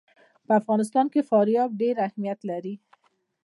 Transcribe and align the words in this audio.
په 0.45 0.51
افغانستان 0.61 1.05
کې 1.13 1.27
فاریاب 1.29 1.69
ډېر 1.81 1.95
اهمیت 2.07 2.39
لري. 2.49 2.75